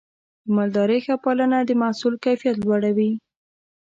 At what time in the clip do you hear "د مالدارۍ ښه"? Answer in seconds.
0.45-1.15